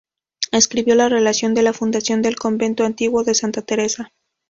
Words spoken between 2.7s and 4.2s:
Antiguo de Santa Teresa.